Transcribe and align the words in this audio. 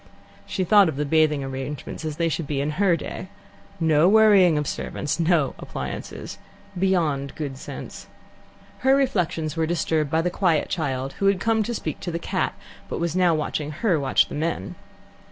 She 0.47 0.63
thought 0.63 0.89
of 0.89 0.95
the 0.95 1.05
bathing 1.05 1.43
arrangements 1.43 2.03
as 2.03 2.17
they 2.17 2.27
should 2.27 2.47
be 2.47 2.59
in 2.59 2.71
her 2.83 2.97
day 2.97 3.27
no 3.79 4.09
worrying 4.09 4.57
of 4.57 4.65
servants, 4.67 5.19
no 5.19 5.53
appliances, 5.59 6.39
beyond 6.75 7.35
good 7.35 7.55
sense. 7.55 8.07
Her 8.79 8.95
reflections 8.95 9.55
were 9.55 9.67
disturbed 9.67 10.09
by 10.09 10.23
the 10.23 10.31
quiet 10.31 10.69
child, 10.69 11.13
who 11.19 11.27
had 11.27 11.39
come 11.39 11.59
out 11.59 11.65
to 11.65 11.75
speak 11.75 11.99
to 11.99 12.09
the 12.09 12.17
cat, 12.17 12.55
but 12.89 12.99
was 12.99 13.15
now 13.15 13.35
watching 13.35 13.69
her 13.69 13.99
watch 13.99 14.27
the 14.27 14.33
men. 14.33 14.73